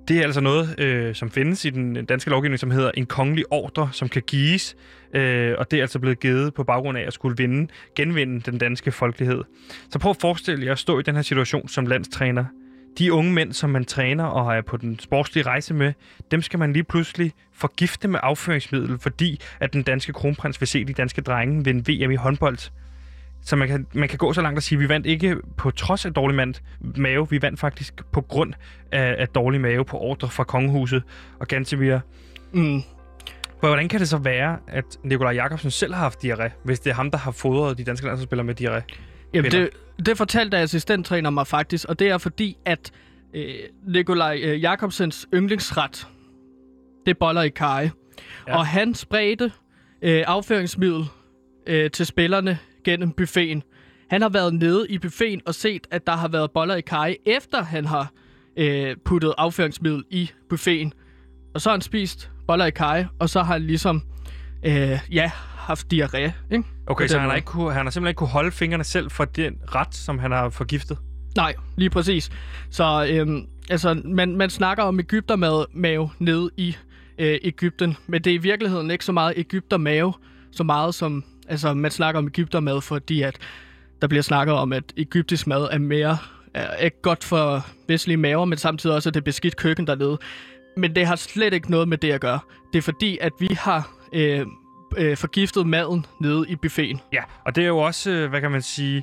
[0.08, 3.44] Det er altså noget, øh, som findes i den danske lovgivning, som hedder en kongelig
[3.50, 4.76] ordre, som kan gives,
[5.14, 8.58] øh, og det er altså blevet givet på baggrund af at skulle vinde, genvinde den
[8.58, 9.44] danske folkelighed.
[9.90, 12.44] Så prøv at forestille jer at stå i den her situation som landstræner.
[12.98, 15.92] De unge mænd, som man træner og er på den sportslige rejse med,
[16.30, 20.84] dem skal man lige pludselig forgifte med afføringsmiddel, fordi at den danske kronprins vil se
[20.84, 22.58] de danske drenge vinde VM i håndbold.
[23.42, 25.70] Så man kan, man kan gå så langt og sige, at vi vandt ikke på
[25.70, 28.52] trods af dårlig mand, mave, vi vandt faktisk på grund
[28.92, 31.02] af, af dårlig mave på ordre fra kongehuset
[31.40, 31.98] og Gantemir.
[32.52, 32.82] Mm.
[33.60, 36.94] Hvordan kan det så være, at Nikolaj Jakobsen selv har haft diarré, hvis det er
[36.94, 38.96] ham, der har fodret de danske landsholdsspillere med diarré?
[39.34, 39.70] Jamen, det,
[40.06, 42.92] det fortalte assistenttræner mig faktisk, og det er fordi, at
[43.34, 43.54] øh,
[43.86, 46.06] Nikolaj øh, Jakobsens yndlingsret,
[47.06, 47.90] det boller i kaj.
[48.48, 48.56] Ja.
[48.56, 49.52] Og han spredte
[50.02, 51.04] øh, afføringsmiddel
[51.66, 53.62] øh, til spillerne gennem buffeten.
[54.10, 57.16] Han har været nede i buffeten og set, at der har været boller i kaj,
[57.26, 58.12] efter han har
[58.56, 60.92] øh, puttet afføringsmiddel i buffeten.
[61.54, 64.02] Og så har han spist boller i kaj, og så har han ligesom,
[64.62, 66.32] øh, ja, haft diarré.
[66.52, 66.64] Ikke?
[66.86, 69.24] Okay, så han har, ikke kunne, han har simpelthen ikke kunne holde fingrene selv for
[69.24, 70.98] den ret, som han har forgiftet?
[71.36, 72.30] Nej, lige præcis.
[72.70, 76.76] Så øhm, altså, man, man snakker om Ægyptermave mave nede i
[77.18, 80.12] øh, Ægypten, men det er i virkeligheden ikke så meget Ægyptermave,
[80.52, 83.38] så meget som, altså man snakker om Ægyptermad, fordi at
[84.02, 86.18] der bliver snakket om, at egyptisk mad er mere,
[86.54, 90.18] er ikke godt for vestlige maver, men samtidig også, at det er beskidt køkken dernede.
[90.76, 92.38] Men det har slet ikke noget med det at gøre.
[92.72, 94.46] Det er fordi, at vi har øh,
[94.96, 97.00] øh, forgiftet maden nede i buffeten.
[97.12, 99.02] Ja, og det er jo også, øh, hvad kan man sige,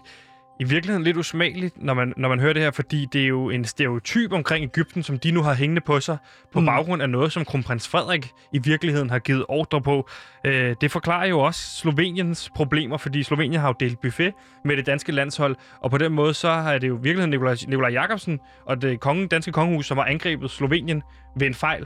[0.59, 3.49] i virkeligheden lidt usmageligt, når man, når man hører det her, fordi det er jo
[3.49, 6.17] en stereotyp omkring Ægypten, som de nu har hængende på sig,
[6.53, 6.65] på mm.
[6.65, 10.09] baggrund af noget, som kronprins Frederik i virkeligheden har givet ordre på.
[10.45, 14.33] Øh, det forklarer jo også Sloveniens problemer, fordi Slovenien har jo delt buffet
[14.65, 17.55] med det danske landshold, og på den måde så har det jo i virkeligheden Nikolaj,
[17.67, 21.01] Nikolaj Jakobsen og det konge, danske kongehus, som har angrebet Slovenien
[21.39, 21.85] ved en fejl.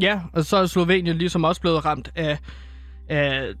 [0.00, 2.38] Ja, og så er Slovenien ligesom også blevet ramt af,
[3.08, 3.54] af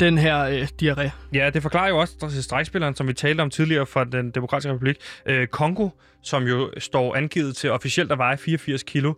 [0.00, 1.10] den her øh, diarré.
[1.34, 4.72] Ja, det forklarer jo også til stregspilleren, som vi talte om tidligere fra den demokratiske
[4.72, 4.96] republik,
[5.26, 5.88] øh, Kongo,
[6.22, 9.14] som jo står angivet til officielt at veje 84 kilo.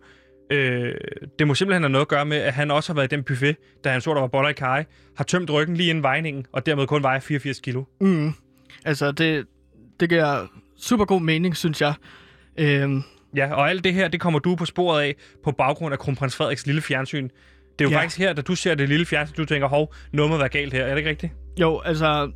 [0.51, 0.93] Øh,
[1.39, 3.23] det må simpelthen have noget at gøre med, at han også har været i den
[3.23, 4.85] buffet, da han så, der var boller i kaj,
[5.17, 7.83] har tømt ryggen lige inden vejningen, og dermed kun vejer 84 kilo.
[8.01, 8.33] Mm.
[8.85, 9.45] Altså, det,
[9.99, 11.93] det giver super god mening, synes jeg.
[12.57, 12.89] Øh,
[13.35, 16.35] Ja, og alt det her, det kommer du på sporet af på baggrund af kronprins
[16.35, 17.29] Frederiks lille fjernsyn.
[17.79, 18.01] Det er jo ja.
[18.01, 20.73] faktisk her, da du ser det lille fjernsyn, du tænker, hov, noget må være galt
[20.73, 20.85] her.
[20.85, 21.33] Er det ikke rigtigt?
[21.59, 22.31] Jo, altså,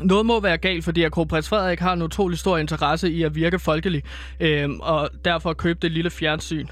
[0.00, 3.34] Noget må være galt, fordi at kronprins Frederik har en utrolig stor interesse i at
[3.34, 4.02] virke folkelig,
[4.40, 6.66] øh, og derfor købe det lille fjernsyn.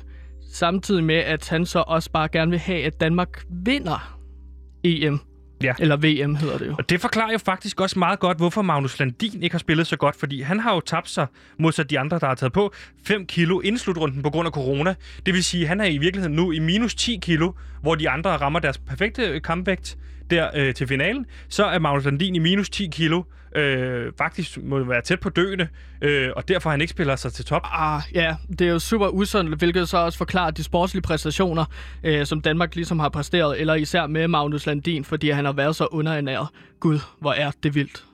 [0.52, 4.18] Samtidig med, at han så også bare gerne vil have, at Danmark vinder
[4.84, 5.20] EM.
[5.62, 5.72] Ja.
[5.78, 6.74] Eller VM hedder det jo.
[6.78, 9.96] Og det forklarer jo faktisk også meget godt, hvorfor Magnus Landin ikke har spillet så
[9.96, 11.26] godt, fordi han har jo tabt sig
[11.58, 12.72] modsat de andre, der har taget på
[13.04, 14.94] 5 kilo inden slutrunden på grund af corona.
[15.26, 18.10] Det vil sige, at han er i virkeligheden nu i minus 10 kilo, hvor de
[18.10, 19.98] andre rammer deres perfekte kampvægt
[20.30, 21.26] der øh, til finalen.
[21.48, 23.22] Så er Magnus Landin i minus 10 kilo,
[23.56, 25.68] øh, faktisk må være tæt på døende,
[26.02, 27.62] øh, og derfor han ikke spiller sig til top.
[27.64, 31.64] Ah, ja, det er jo super usundt, hvilket så også forklarer de sportslige præstationer,
[32.04, 35.76] øh, som Danmark ligesom har præsteret, eller især med Magnus Landin, fordi han har været
[35.76, 36.48] så underernæret.
[36.80, 38.04] Gud, hvor er det vildt.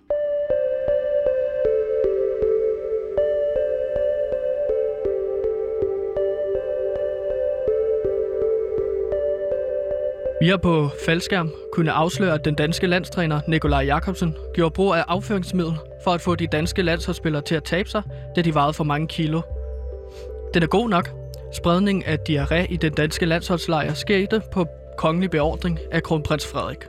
[10.41, 15.05] Vi har på faldskærm kunne afsløre, at den danske landstræner Nikolaj Jakobsen gjorde brug af
[15.09, 18.03] afføringsmiddel for at få de danske landsholdsspillere til at tabe sig,
[18.37, 19.41] da de vejede for mange kilo.
[20.55, 21.11] Den er god nok.
[21.53, 24.67] Spredning af diarré i den danske landsholdslejr skete på
[24.99, 26.87] kongelig beordring af kronprins Frederik.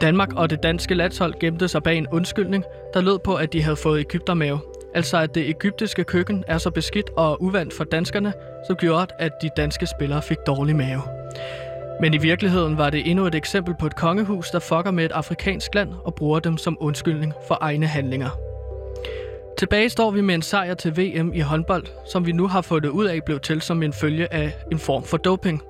[0.00, 3.62] Danmark og det danske landshold gemte sig bag en undskyldning, der lød på, at de
[3.62, 4.58] havde fået Ægyptermave.
[4.94, 8.32] Altså at det egyptiske køkken er så beskidt og uvandt for danskerne,
[8.66, 11.02] som gjorde, at de danske spillere fik dårlig mave.
[12.00, 15.12] Men i virkeligheden var det endnu et eksempel på et kongehus, der fucker med et
[15.12, 18.30] afrikansk land og bruger dem som undskyldning for egne handlinger.
[19.58, 22.88] Tilbage står vi med en sejr til VM i håndbold, som vi nu har fundet
[22.88, 25.62] ud af blev til som en følge af en form for doping.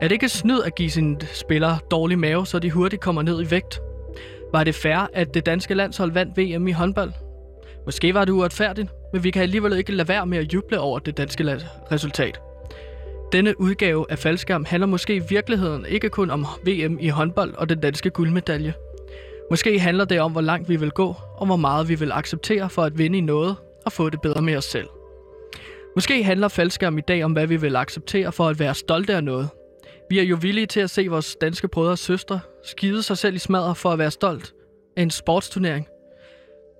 [0.00, 3.42] Er det ikke snyd at give sine spillere dårlig mave, så de hurtigt kommer ned
[3.42, 3.80] i vægt?
[4.52, 7.12] Var det fair, at det danske landshold vandt VM i håndbold?
[7.86, 10.98] Måske var det uretfærdigt, men vi kan alligevel ikke lade være med at juble over
[10.98, 11.60] det danske
[11.92, 12.40] resultat.
[13.32, 17.68] Denne udgave af faldskærm handler måske i virkeligheden ikke kun om VM i håndbold og
[17.68, 18.74] den danske guldmedalje.
[19.50, 22.70] Måske handler det om, hvor langt vi vil gå, og hvor meget vi vil acceptere
[22.70, 24.88] for at vinde i noget og få det bedre med os selv.
[25.96, 29.24] Måske handler faldskærm i dag om, hvad vi vil acceptere for at være stolte af
[29.24, 29.48] noget.
[30.10, 33.34] Vi er jo villige til at se vores danske brødre og søstre skide sig selv
[33.34, 34.54] i smadre for at være stolt
[34.96, 35.86] af en sportsturnering.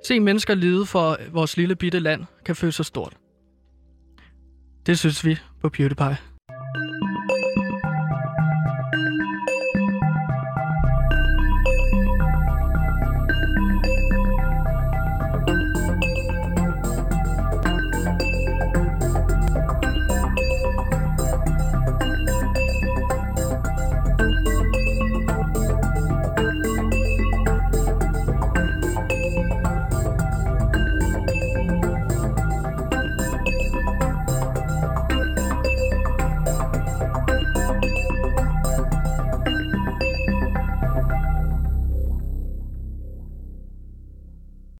[0.06, 3.16] Se mennesker lide for vores lille bitte land kan føle sig stort.
[4.86, 6.27] Det synes vi på PewDiePie.